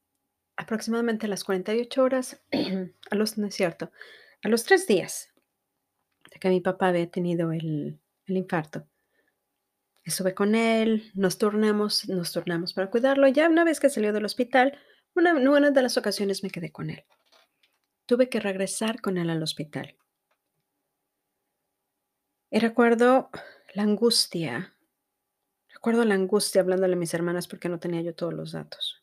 aproximadamente 0.57 1.27
a 1.27 1.29
las 1.29 1.43
48 1.43 2.03
horas, 2.03 2.41
a 3.11 3.15
los, 3.15 3.39
no 3.39 3.49
es 3.49 3.55
cierto, 3.55 3.91
a 4.43 4.49
los 4.49 4.65
tres 4.65 4.87
días 4.87 5.34
que 6.39 6.49
mi 6.49 6.61
papá 6.61 6.89
había 6.89 7.11
tenido 7.11 7.53
el, 7.53 8.01
el 8.27 8.37
infarto. 8.37 8.87
Estuve 10.05 10.35
con 10.35 10.55
él, 10.55 11.11
nos 11.15 11.39
turnamos, 11.39 12.09
nos 12.09 12.33
turnamos 12.33 12.75
para 12.75 12.91
cuidarlo. 12.91 13.27
Ya 13.29 13.49
una 13.49 13.65
vez 13.65 13.81
que 13.81 13.89
salió 13.89 14.13
del 14.13 14.27
hospital, 14.27 14.79
una, 15.15 15.35
una 15.35 15.71
de 15.71 15.83
las 15.83 15.97
ocasiones 15.97 16.43
me 16.43 16.51
quedé 16.51 16.71
con 16.71 16.91
él. 16.91 17.05
Tuve 18.07 18.29
que 18.29 18.41
regresar 18.41 19.01
con 19.01 19.17
él 19.17 19.31
al 19.31 19.43
hospital. 19.43 19.97
Y 22.51 22.59
recuerdo 22.59 23.31
la 23.75 23.83
angustia, 23.83 24.77
recuerdo 25.73 26.05
la 26.05 26.15
angustia 26.15 26.61
hablándole 26.61 26.95
a 26.95 26.99
mis 26.99 27.15
hermanas 27.15 27.49
porque 27.49 27.69
no 27.69 27.81
tenía 27.81 28.03
yo 28.03 28.15
todos 28.15 28.35
los 28.35 28.53
datos. 28.53 29.03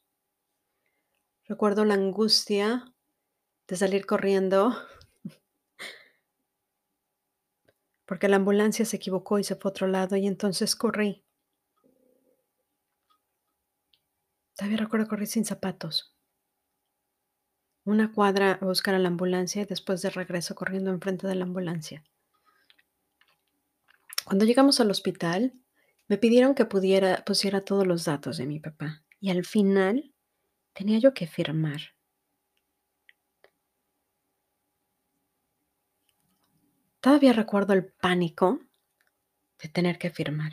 Recuerdo 1.46 1.84
la 1.84 1.96
angustia 1.96 2.94
de 3.68 3.76
salir 3.76 4.06
corriendo 4.06 4.78
porque 8.12 8.28
la 8.28 8.36
ambulancia 8.36 8.84
se 8.84 8.98
equivocó 8.98 9.40
y 9.40 9.46
se 9.46 9.56
fue 9.56 9.70
a 9.70 9.72
otro 9.72 9.88
lado 9.88 10.18
y 10.18 10.28
entonces 10.28 10.76
corrí. 10.76 11.24
Todavía 14.54 14.80
recuerdo 14.80 15.08
correr 15.08 15.28
sin 15.28 15.46
zapatos. 15.46 16.14
Una 17.86 18.12
cuadra 18.12 18.60
a 18.62 18.66
buscar 18.66 18.96
a 18.96 19.00
la 19.00 19.08
ambulancia 19.08 19.62
y 19.62 19.66
después 19.66 20.02
de 20.02 20.10
regreso 20.10 20.56
corriendo 20.56 20.92
enfrente 20.92 21.26
de 21.26 21.36
la 21.36 21.46
ambulancia. 21.46 22.04
Cuando 24.26 24.44
llegamos 24.44 24.82
al 24.82 24.92
hospital, 24.92 25.54
me 26.10 26.18
pidieron 26.18 26.54
que 26.54 26.66
pudiera, 26.66 27.24
pusiera 27.24 27.62
todos 27.62 27.88
los 27.88 28.04
datos 28.04 28.36
de 28.36 28.46
mi 28.46 28.60
papá 28.60 29.06
y 29.22 29.30
al 29.30 29.46
final 29.46 30.14
tenía 30.74 31.00
yo 31.00 31.14
que 31.14 31.28
firmar. 31.28 31.80
Todavía 37.02 37.34
recuerdo 37.34 37.74
el 37.74 37.88
pánico 37.88 38.60
de 39.62 39.70
tener 39.70 39.98
que 39.98 40.12
firmar. 40.12 40.52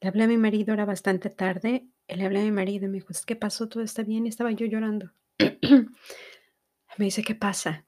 Le 0.00 0.08
hablé 0.08 0.24
a 0.24 0.28
mi 0.28 0.36
marido, 0.36 0.74
era 0.74 0.84
bastante 0.84 1.30
tarde, 1.30 1.88
le 2.06 2.24
hablé 2.26 2.40
a 2.40 2.44
mi 2.44 2.50
marido 2.50 2.84
y 2.84 2.88
me 2.88 2.98
dijo, 2.98 3.08
¿qué 3.26 3.34
pasó? 3.34 3.66
¿Todo 3.66 3.82
está 3.82 4.02
bien? 4.02 4.26
Y 4.26 4.28
estaba 4.28 4.52
yo 4.52 4.66
llorando. 4.66 5.10
me 5.38 7.04
dice, 7.06 7.22
¿qué 7.22 7.34
pasa? 7.34 7.86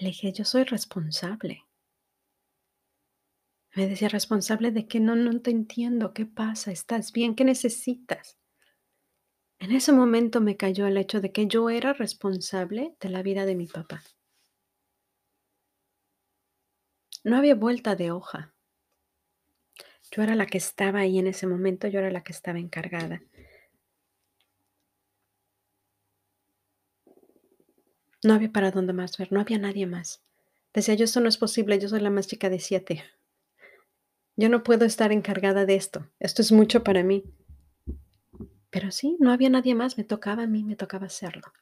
Le 0.00 0.08
dije, 0.08 0.32
yo 0.32 0.46
soy 0.46 0.64
responsable. 0.64 1.66
Me 3.74 3.86
decía, 3.86 4.08
responsable 4.08 4.72
de 4.72 4.88
que 4.88 4.98
no, 4.98 5.14
no 5.14 5.42
te 5.42 5.50
entiendo, 5.50 6.14
¿qué 6.14 6.24
pasa? 6.24 6.72
¿Estás 6.72 7.12
bien? 7.12 7.34
¿Qué 7.34 7.44
necesitas? 7.44 8.38
En 9.58 9.72
ese 9.72 9.92
momento 9.92 10.40
me 10.40 10.56
cayó 10.56 10.86
el 10.86 10.96
hecho 10.96 11.20
de 11.20 11.32
que 11.32 11.46
yo 11.46 11.68
era 11.68 11.92
responsable 11.92 12.96
de 12.98 13.10
la 13.10 13.22
vida 13.22 13.44
de 13.44 13.54
mi 13.54 13.66
papá. 13.66 14.02
No 17.24 17.36
había 17.38 17.54
vuelta 17.54 17.96
de 17.96 18.10
hoja. 18.10 18.52
Yo 20.10 20.22
era 20.22 20.34
la 20.34 20.46
que 20.46 20.58
estaba 20.58 21.00
ahí 21.00 21.18
en 21.18 21.26
ese 21.26 21.46
momento, 21.46 21.88
yo 21.88 22.00
era 22.00 22.10
la 22.10 22.22
que 22.22 22.32
estaba 22.32 22.58
encargada. 22.58 23.22
No 28.24 28.32
había 28.32 28.50
para 28.50 28.70
dónde 28.70 28.94
más 28.94 29.18
ver, 29.18 29.30
no 29.30 29.40
había 29.42 29.58
nadie 29.58 29.84
más. 29.86 30.22
Decía 30.72 30.94
yo: 30.94 31.04
"Esto 31.04 31.20
no 31.20 31.28
es 31.28 31.36
posible, 31.36 31.78
yo 31.78 31.88
soy 31.90 32.00
la 32.00 32.08
más 32.08 32.26
chica 32.26 32.48
de 32.48 32.58
7". 32.58 33.04
Yo 34.36 34.48
no 34.48 34.64
puedo 34.64 34.86
estar 34.86 35.12
encargada 35.12 35.66
de 35.66 35.76
esto, 35.76 36.08
esto 36.18 36.42
es 36.42 36.50
mucho 36.50 36.82
para 36.82 37.04
mí. 37.04 37.22
Pero 38.70 38.90
sí, 38.90 39.16
no 39.20 39.32
había 39.32 39.50
nadie 39.50 39.74
más, 39.74 39.98
me 39.98 40.04
tocaba 40.04 40.44
a 40.44 40.46
mí, 40.46 40.64
me 40.64 40.76
tocaba 40.76 41.06
hacerlo. 41.06 41.52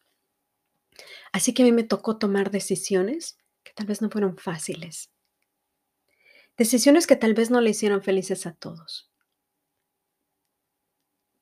Así 1.33 1.55
que 1.55 1.63
a 1.63 1.67
mí 1.67 1.73
me 1.73 1.85
tocó 1.85 2.19
tomar 2.19 2.51
decisiones 2.51 3.39
que 3.65 3.73
tal 3.73 3.87
vez 3.87 4.03
no 4.03 4.11
fueron 4.11 4.37
fáciles. 4.37 5.11
Decisiones 6.59 7.07
que 7.07 7.17
tal 7.17 7.35
vez 7.35 7.51
no 7.51 7.61
le 7.61 7.71
hicieron 7.71 8.03
felices 8.03 8.47
a 8.47 8.53
todos. 8.53 9.11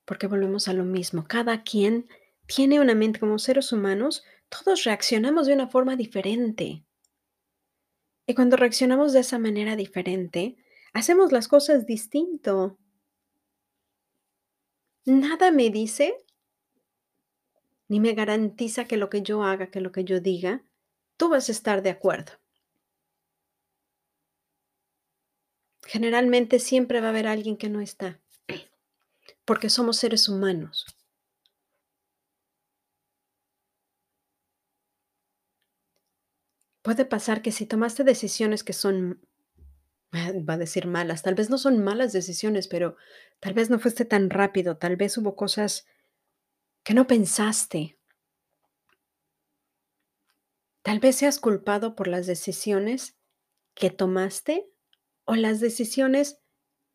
Porque 0.04 0.26
volvemos 0.26 0.68
a 0.68 0.74
lo 0.74 0.84
mismo, 0.84 1.26
cada 1.26 1.62
quien 1.62 2.06
tiene 2.46 2.78
una 2.78 2.94
mente 2.94 3.18
como 3.18 3.38
seres 3.38 3.72
humanos, 3.72 4.24
todos 4.48 4.84
reaccionamos 4.84 5.46
de 5.46 5.54
una 5.54 5.68
forma 5.68 5.96
diferente. 5.96 6.84
Y 8.26 8.34
cuando 8.34 8.56
reaccionamos 8.56 9.12
de 9.12 9.20
esa 9.20 9.38
manera 9.38 9.74
diferente, 9.74 10.56
hacemos 10.92 11.32
las 11.32 11.48
cosas 11.48 11.86
distinto. 11.86 12.78
Nada 15.06 15.50
me 15.50 15.70
dice 15.70 16.14
ni 17.88 18.00
me 18.00 18.14
garantiza 18.14 18.84
que 18.84 18.96
lo 18.96 19.08
que 19.08 19.22
yo 19.22 19.44
haga, 19.44 19.70
que 19.70 19.80
lo 19.80 19.92
que 19.92 20.04
yo 20.04 20.20
diga, 20.20 20.64
tú 21.16 21.28
vas 21.28 21.48
a 21.48 21.52
estar 21.52 21.82
de 21.82 21.90
acuerdo. 21.90 22.32
Generalmente 25.86 26.58
siempre 26.58 27.00
va 27.00 27.06
a 27.06 27.10
haber 27.10 27.28
alguien 27.28 27.56
que 27.56 27.68
no 27.68 27.80
está, 27.80 28.20
porque 29.44 29.70
somos 29.70 29.96
seres 29.96 30.28
humanos. 30.28 30.84
Puede 36.82 37.04
pasar 37.04 37.40
que 37.40 37.52
si 37.52 37.66
tomaste 37.66 38.02
decisiones 38.04 38.64
que 38.64 38.72
son, 38.72 39.20
va 40.12 40.54
a 40.54 40.58
decir 40.58 40.86
malas, 40.86 41.22
tal 41.22 41.36
vez 41.36 41.50
no 41.50 41.58
son 41.58 41.82
malas 41.82 42.12
decisiones, 42.12 42.66
pero 42.68 42.96
tal 43.38 43.54
vez 43.54 43.70
no 43.70 43.78
fuiste 43.78 44.04
tan 44.04 44.30
rápido, 44.30 44.76
tal 44.78 44.96
vez 44.96 45.16
hubo 45.18 45.36
cosas 45.36 45.86
que 46.82 46.94
no 46.94 47.06
pensaste. 47.06 47.98
Tal 50.82 50.98
vez 50.98 51.16
seas 51.16 51.38
culpado 51.38 51.94
por 51.96 52.06
las 52.08 52.26
decisiones 52.26 53.16
que 53.74 53.90
tomaste 53.90 54.68
o 55.26 55.34
las 55.34 55.60
decisiones 55.60 56.40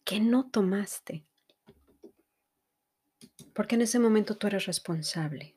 que 0.04 0.20
no 0.20 0.50
tomaste. 0.50 1.28
Porque 3.54 3.76
en 3.76 3.82
ese 3.82 4.00
momento 4.00 4.38
tú 4.38 4.48
eres 4.48 4.66
responsable 4.66 5.56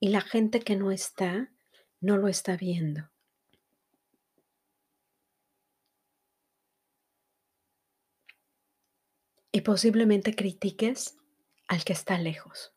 y 0.00 0.08
la 0.08 0.22
gente 0.22 0.60
que 0.60 0.74
no 0.74 0.90
está, 0.90 1.52
no 2.00 2.16
lo 2.16 2.28
está 2.28 2.56
viendo. 2.56 3.10
Y 9.52 9.60
posiblemente 9.60 10.34
critiques 10.34 11.16
al 11.66 11.84
que 11.84 11.92
está 11.92 12.18
lejos. 12.18 12.74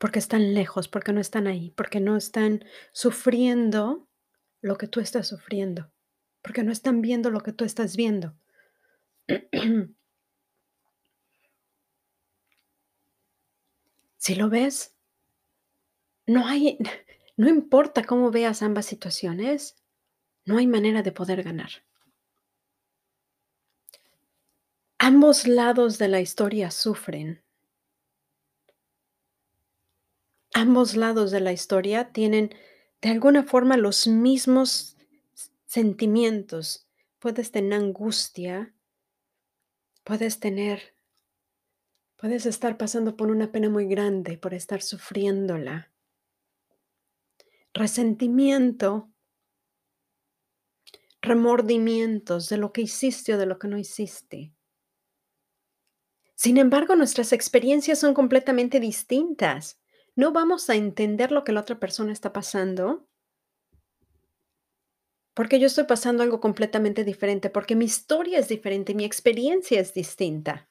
Porque 0.00 0.18
están 0.18 0.54
lejos, 0.54 0.88
porque 0.88 1.12
no 1.12 1.20
están 1.20 1.46
ahí, 1.46 1.70
porque 1.72 2.00
no 2.00 2.16
están 2.16 2.64
sufriendo 2.92 4.07
lo 4.60 4.76
que 4.76 4.88
tú 4.88 5.00
estás 5.00 5.28
sufriendo, 5.28 5.90
porque 6.42 6.62
no 6.62 6.72
están 6.72 7.00
viendo 7.00 7.30
lo 7.30 7.40
que 7.40 7.52
tú 7.52 7.64
estás 7.64 7.96
viendo. 7.96 8.34
Si 14.20 14.34
lo 14.34 14.50
ves, 14.50 14.94
no 16.26 16.46
hay, 16.46 16.76
no 17.36 17.48
importa 17.48 18.04
cómo 18.04 18.30
veas 18.30 18.62
ambas 18.62 18.84
situaciones, 18.84 19.76
no 20.44 20.58
hay 20.58 20.66
manera 20.66 21.02
de 21.02 21.12
poder 21.12 21.42
ganar. 21.42 21.70
Ambos 24.98 25.46
lados 25.46 25.98
de 25.98 26.08
la 26.08 26.20
historia 26.20 26.70
sufren. 26.70 27.42
Ambos 30.52 30.96
lados 30.96 31.30
de 31.30 31.40
la 31.40 31.52
historia 31.52 32.12
tienen 32.12 32.54
de 33.00 33.10
alguna 33.10 33.44
forma 33.44 33.76
los 33.76 34.06
mismos 34.06 34.96
sentimientos. 35.66 36.88
Puedes 37.18 37.50
tener 37.50 37.74
angustia, 37.74 38.74
puedes 40.04 40.40
tener, 40.40 40.94
puedes 42.16 42.46
estar 42.46 42.76
pasando 42.76 43.16
por 43.16 43.30
una 43.30 43.52
pena 43.52 43.68
muy 43.68 43.86
grande, 43.86 44.38
por 44.38 44.54
estar 44.54 44.82
sufriéndola. 44.82 45.92
Resentimiento, 47.74 49.10
remordimientos 51.20 52.48
de 52.48 52.56
lo 52.56 52.72
que 52.72 52.82
hiciste 52.82 53.34
o 53.34 53.38
de 53.38 53.46
lo 53.46 53.58
que 53.58 53.68
no 53.68 53.78
hiciste. 53.78 54.52
Sin 56.34 56.56
embargo, 56.56 56.94
nuestras 56.94 57.32
experiencias 57.32 57.98
son 57.98 58.14
completamente 58.14 58.78
distintas. 58.78 59.80
No 60.18 60.32
vamos 60.32 60.68
a 60.68 60.74
entender 60.74 61.30
lo 61.30 61.44
que 61.44 61.52
la 61.52 61.60
otra 61.60 61.78
persona 61.78 62.12
está 62.12 62.32
pasando 62.32 63.06
porque 65.32 65.60
yo 65.60 65.68
estoy 65.68 65.84
pasando 65.84 66.24
algo 66.24 66.40
completamente 66.40 67.04
diferente, 67.04 67.50
porque 67.50 67.76
mi 67.76 67.84
historia 67.84 68.40
es 68.40 68.48
diferente, 68.48 68.96
mi 68.96 69.04
experiencia 69.04 69.80
es 69.80 69.94
distinta. 69.94 70.68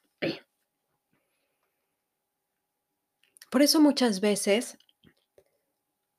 Por 3.50 3.62
eso 3.62 3.80
muchas 3.80 4.20
veces, 4.20 4.76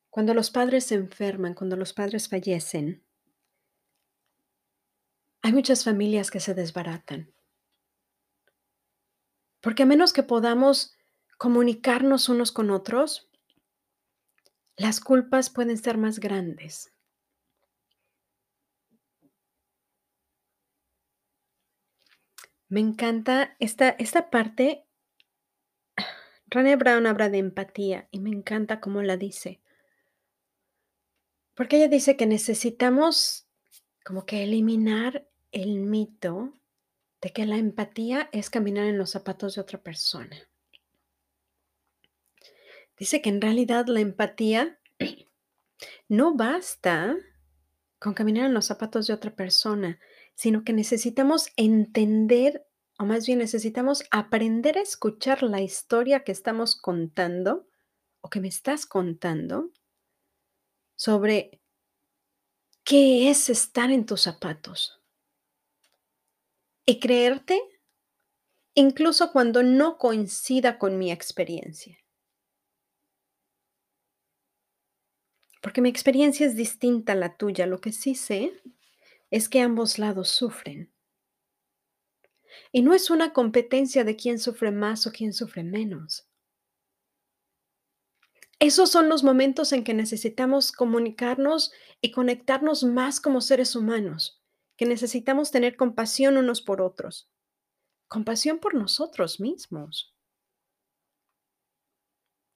cuando 0.09 0.33
los 0.33 0.49
padres 0.49 0.85
se 0.85 0.95
enferman, 0.95 1.53
cuando 1.53 1.75
los 1.75 1.93
padres 1.93 2.27
fallecen, 2.29 3.05
hay 5.43 5.53
muchas 5.53 5.83
familias 5.83 6.31
que 6.31 6.39
se 6.39 6.55
desbaratan. 6.55 7.31
Porque 9.61 9.83
a 9.83 9.85
menos 9.85 10.13
que 10.13 10.23
podamos 10.23 10.95
comunicarnos 11.39 12.27
unos 12.27 12.51
con 12.51 12.69
otros, 12.69 13.29
las 14.75 14.99
culpas 14.99 15.49
pueden 15.49 15.77
ser 15.77 15.97
más 15.97 16.19
grandes. 16.19 16.93
Me 22.67 22.81
encanta 22.81 23.55
esta, 23.59 23.89
esta 23.91 24.29
parte. 24.29 24.85
René 26.47 26.75
Brown 26.75 27.07
habla 27.07 27.29
de 27.29 27.37
empatía 27.37 28.09
y 28.11 28.19
me 28.19 28.31
encanta 28.31 28.81
cómo 28.81 29.01
la 29.01 29.15
dice. 29.15 29.61
Porque 31.55 31.77
ella 31.77 31.87
dice 31.87 32.17
que 32.17 32.27
necesitamos 32.27 33.47
como 34.03 34.25
que 34.25 34.43
eliminar 34.43 35.25
el 35.53 35.79
mito 35.79 36.53
de 37.21 37.31
que 37.31 37.45
la 37.45 37.55
empatía 37.55 38.29
es 38.33 38.49
caminar 38.49 38.87
en 38.87 38.97
los 38.97 39.11
zapatos 39.11 39.55
de 39.55 39.61
otra 39.61 39.81
persona. 39.81 40.48
Dice 42.99 43.21
que 43.21 43.29
en 43.29 43.39
realidad 43.39 43.87
la 43.87 44.01
empatía 44.01 44.77
no 46.09 46.35
basta 46.35 47.15
con 47.97 48.13
caminar 48.13 48.45
en 48.45 48.53
los 48.53 48.65
zapatos 48.65 49.07
de 49.07 49.13
otra 49.13 49.35
persona, 49.35 49.99
sino 50.35 50.63
que 50.65 50.73
necesitamos 50.73 51.47
entender, 51.55 52.67
o 52.97 53.05
más 53.05 53.25
bien 53.25 53.39
necesitamos 53.39 54.03
aprender 54.11 54.77
a 54.77 54.81
escuchar 54.81 55.43
la 55.43 55.61
historia 55.61 56.25
que 56.25 56.33
estamos 56.33 56.75
contando 56.75 57.67
o 58.21 58.29
que 58.29 58.41
me 58.41 58.49
estás 58.49 58.85
contando 58.85 59.71
sobre 60.95 61.61
qué 62.83 63.29
es 63.29 63.49
estar 63.49 63.91
en 63.91 64.05
tus 64.05 64.21
zapatos 64.21 65.01
y 66.85 66.99
creerte 66.99 67.61
incluso 68.73 69.31
cuando 69.31 69.63
no 69.63 69.97
coincida 69.97 70.77
con 70.77 70.97
mi 70.97 71.11
experiencia. 71.11 71.97
Porque 75.61 75.81
mi 75.81 75.89
experiencia 75.89 76.45
es 76.45 76.55
distinta 76.55 77.13
a 77.13 77.15
la 77.15 77.35
tuya. 77.35 77.65
Lo 77.65 77.81
que 77.81 77.91
sí 77.91 78.15
sé 78.15 78.53
es 79.29 79.49
que 79.49 79.61
ambos 79.61 79.99
lados 79.99 80.29
sufren. 80.29 80.91
Y 82.71 82.81
no 82.81 82.93
es 82.93 83.09
una 83.09 83.33
competencia 83.33 84.03
de 84.03 84.15
quién 84.15 84.39
sufre 84.39 84.71
más 84.71 85.05
o 85.07 85.11
quién 85.11 85.33
sufre 85.33 85.63
menos. 85.63 86.27
Esos 88.59 88.91
son 88.91 89.07
los 89.07 89.23
momentos 89.23 89.71
en 89.71 89.83
que 89.83 89.93
necesitamos 89.93 90.71
comunicarnos 90.71 91.71
y 92.01 92.11
conectarnos 92.11 92.83
más 92.83 93.21
como 93.21 93.39
seres 93.39 93.75
humanos 93.75 94.39
que 94.79 94.85
necesitamos 94.85 95.51
tener 95.51 95.75
compasión 95.75 96.37
unos 96.37 96.61
por 96.61 96.81
otros, 96.81 97.29
compasión 98.07 98.59
por 98.59 98.75
nosotros 98.75 99.41
mismos, 99.41 100.15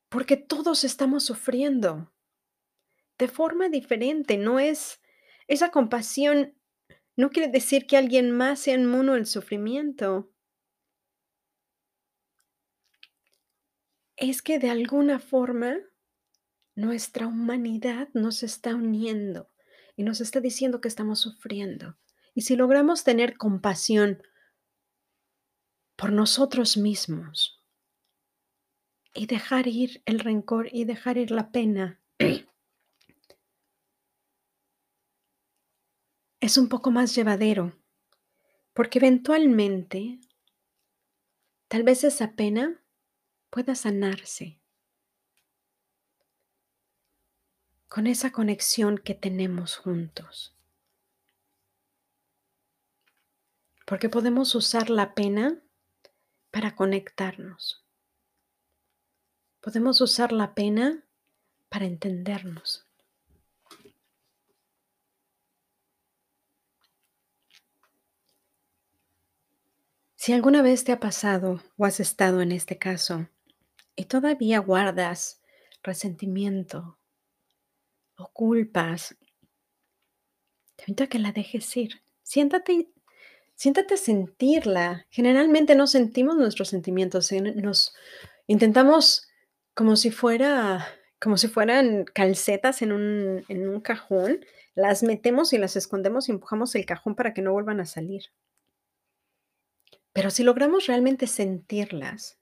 porque 0.08 0.38
todos 0.38 0.86
estamos 0.86 1.26
sufriendo 1.26 2.13
de 3.24 3.30
forma 3.30 3.70
diferente, 3.70 4.38
no 4.38 4.60
es 4.60 5.00
esa 5.48 5.72
compasión 5.72 6.56
no 7.16 7.30
quiere 7.30 7.50
decir 7.50 7.86
que 7.86 7.98
alguien 7.98 8.32
más 8.32 8.60
sea 8.60 8.76
inmuno 8.76 9.14
al 9.14 9.28
sufrimiento. 9.28 10.32
Es 14.16 14.42
que 14.42 14.60
de 14.60 14.70
alguna 14.70 15.20
forma 15.20 15.78
nuestra 16.76 17.28
humanidad 17.28 18.10
nos 18.14 18.42
está 18.42 18.76
uniendo 18.76 19.52
y 19.96 20.04
nos 20.04 20.22
está 20.22 20.40
diciendo 20.40 20.82
que 20.82 20.88
estamos 20.88 21.20
sufriendo. 21.20 21.98
Y 22.34 22.42
si 22.42 22.56
logramos 22.56 23.04
tener 23.04 23.38
compasión 23.38 24.24
por 25.96 26.12
nosotros 26.12 26.78
mismos 26.78 27.64
y 29.14 29.28
dejar 29.28 29.68
ir 29.68 30.02
el 30.06 30.20
rencor 30.20 30.68
y 30.72 30.86
dejar 30.86 31.18
ir 31.20 31.30
la 31.30 31.52
pena, 31.52 32.02
es 36.44 36.58
un 36.58 36.68
poco 36.68 36.92
más 36.92 37.16
llevadero, 37.16 37.72
porque 38.74 39.00
eventualmente 39.00 40.20
tal 41.70 41.84
vez 41.84 42.04
esa 42.04 42.34
pena 42.34 42.84
pueda 43.50 43.76
sanarse 43.76 44.60
con 47.88 48.08
esa 48.08 48.34
conexión 48.34 48.98
que 48.98 49.16
tenemos 49.16 49.78
juntos. 49.78 50.54
Porque 53.86 54.10
podemos 54.10 54.54
usar 54.54 54.90
la 54.90 55.16
pena 55.16 55.62
para 56.52 56.76
conectarnos. 56.76 57.86
Podemos 59.62 60.02
usar 60.02 60.34
la 60.34 60.54
pena 60.54 61.06
para 61.70 61.86
entendernos. 61.86 62.86
Si 70.24 70.32
alguna 70.32 70.62
vez 70.62 70.86
te 70.86 70.94
ha 70.94 71.02
pasado 71.02 71.62
o 71.76 71.84
has 71.84 72.00
estado 72.00 72.42
en 72.42 72.54
este 72.54 72.78
caso 72.78 73.28
y 73.94 74.06
todavía 74.06 74.60
guardas 74.60 75.42
resentimiento 75.84 76.98
o 78.16 78.32
culpas, 78.32 79.18
te 80.78 80.84
invito 80.88 81.04
a 81.04 81.08
que 81.08 81.20
la 81.20 81.34
dejes 81.34 81.76
ir. 81.76 82.04
Siéntate, 82.22 82.88
siéntate 83.56 83.96
a 83.96 83.98
sentirla. 83.98 85.08
Generalmente 85.10 85.76
no 85.76 85.88
sentimos 85.88 86.38
nuestros 86.38 86.70
sentimientos, 86.70 87.30
nos 87.56 87.94
intentamos 88.48 89.28
como 89.74 89.98
si 89.98 90.10
fuera 90.10 90.88
como 91.20 91.36
si 91.36 91.50
fueran 91.50 92.06
calcetas 92.06 92.82
en 92.82 92.94
un, 92.94 93.44
en 93.50 93.68
un 93.68 93.82
cajón, 93.82 94.46
las 94.74 95.04
metemos 95.04 95.52
y 95.52 95.58
las 95.58 95.76
escondemos 95.76 96.30
y 96.30 96.32
empujamos 96.32 96.76
el 96.76 96.86
cajón 96.86 97.14
para 97.14 97.34
que 97.34 97.42
no 97.42 97.52
vuelvan 97.52 97.82
a 97.82 97.86
salir. 97.86 98.32
Pero 100.14 100.30
si 100.30 100.44
logramos 100.44 100.86
realmente 100.86 101.26
sentirlas 101.26 102.40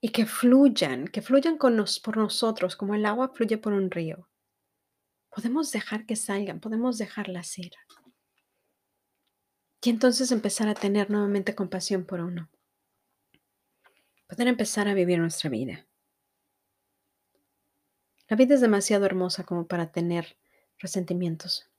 y 0.00 0.10
que 0.10 0.26
fluyan, 0.26 1.08
que 1.08 1.22
fluyan 1.22 1.56
con 1.56 1.76
nos, 1.76 1.98
por 2.00 2.18
nosotros 2.18 2.76
como 2.76 2.94
el 2.94 3.06
agua 3.06 3.30
fluye 3.34 3.56
por 3.56 3.72
un 3.72 3.90
río, 3.90 4.28
podemos 5.30 5.72
dejar 5.72 6.04
que 6.04 6.16
salgan, 6.16 6.60
podemos 6.60 6.98
dejarlas 6.98 7.58
ir. 7.58 7.72
Y 9.82 9.88
entonces 9.88 10.30
empezar 10.30 10.68
a 10.68 10.74
tener 10.74 11.10
nuevamente 11.10 11.54
compasión 11.54 12.04
por 12.04 12.20
uno. 12.20 12.50
Poder 14.28 14.46
empezar 14.46 14.86
a 14.88 14.94
vivir 14.94 15.18
nuestra 15.18 15.48
vida. 15.48 15.86
La 18.28 18.36
vida 18.36 18.54
es 18.54 18.60
demasiado 18.60 19.06
hermosa 19.06 19.44
como 19.44 19.66
para 19.66 19.90
tener 19.90 20.36
resentimientos. 20.78 21.69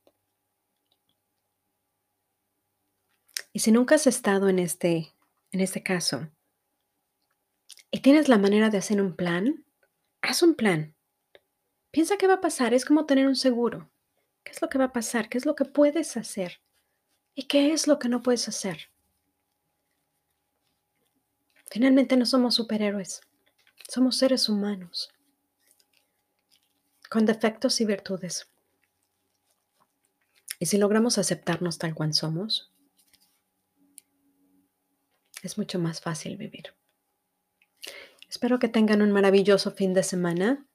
Y 3.54 3.60
si 3.60 3.72
nunca 3.72 3.96
has 3.96 4.08
estado 4.08 4.50
en 4.50 4.60
este, 4.60 5.14
en 5.52 5.60
este 5.60 5.84
caso 5.84 6.30
y 7.92 8.00
tienes 8.00 8.30
la 8.30 8.38
manera 8.38 8.70
de 8.70 8.78
hacer 8.78 9.02
un 9.02 9.16
plan, 9.16 9.66
haz 10.22 10.42
un 10.42 10.56
plan. 10.56 10.96
Piensa 11.92 12.18
qué 12.18 12.28
va 12.28 12.36
a 12.36 12.42
pasar, 12.42 12.74
es 12.74 12.86
como 12.86 13.06
tener 13.06 13.28
un 13.28 13.36
seguro. 13.36 13.90
¿Qué 14.44 14.52
es 14.54 14.62
lo 14.62 14.70
que 14.70 14.78
va 14.78 14.86
a 14.86 14.94
pasar? 14.94 15.28
¿Qué 15.28 15.38
es 15.38 15.46
lo 15.46 15.56
que 15.56 15.66
puedes 15.66 16.16
hacer? 16.16 16.62
¿Y 17.36 17.44
qué 17.44 17.74
es 17.74 17.88
lo 17.88 18.00
que 18.00 18.08
no 18.08 18.22
puedes 18.22 18.48
hacer? 18.48 18.90
Finalmente 21.70 22.18
no 22.18 22.26
somos 22.26 22.56
superhéroes, 22.56 23.22
somos 23.88 24.18
seres 24.18 24.50
humanos, 24.50 25.14
con 27.10 27.26
defectos 27.26 27.80
y 27.80 27.86
virtudes. 27.86 28.50
Y 30.60 30.66
si 30.66 30.78
logramos 30.78 31.18
aceptarnos 31.18 31.78
tal 31.78 31.96
cual 31.96 32.14
somos, 32.14 32.71
es 35.42 35.58
mucho 35.58 35.80
más 35.80 36.02
fácil 36.02 36.38
vivir. 36.38 36.74
Espero 38.30 38.60
que 38.60 38.70
tengan 38.70 39.02
un 39.02 39.12
maravilloso 39.12 39.72
fin 39.72 39.94
de 39.94 40.04
semana. 40.04 40.66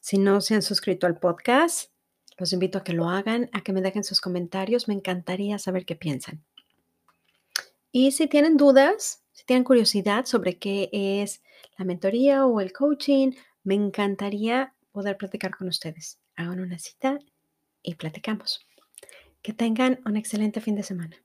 Si 0.00 0.18
no 0.18 0.40
se 0.40 0.54
han 0.54 0.62
suscrito 0.62 1.06
al 1.06 1.18
podcast, 1.18 1.90
los 2.36 2.52
invito 2.52 2.78
a 2.78 2.84
que 2.84 2.92
lo 2.92 3.08
hagan, 3.08 3.48
a 3.52 3.62
que 3.62 3.72
me 3.72 3.80
dejen 3.80 4.04
sus 4.04 4.20
comentarios. 4.20 4.88
Me 4.88 4.94
encantaría 4.94 5.58
saber 5.58 5.86
qué 5.86 5.96
piensan. 5.96 6.44
Y 7.90 8.12
si 8.12 8.26
tienen 8.26 8.56
dudas, 8.56 9.22
si 9.32 9.44
tienen 9.44 9.64
curiosidad 9.64 10.26
sobre 10.26 10.58
qué 10.58 10.90
es 10.92 11.42
la 11.78 11.84
mentoría 11.84 12.44
o 12.44 12.60
el 12.60 12.72
coaching, 12.72 13.32
me 13.62 13.74
encantaría 13.74 14.74
poder 14.92 15.16
platicar 15.16 15.56
con 15.56 15.68
ustedes. 15.68 16.18
Hagan 16.36 16.60
una 16.60 16.78
cita 16.78 17.18
y 17.82 17.94
platicamos. 17.94 18.66
Que 19.42 19.52
tengan 19.52 20.00
un 20.04 20.16
excelente 20.16 20.60
fin 20.60 20.74
de 20.74 20.82
semana. 20.82 21.16